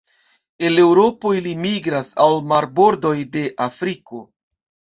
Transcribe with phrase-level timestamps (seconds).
[0.69, 4.27] El Eŭropo ili migras al marbordoj de Afriko.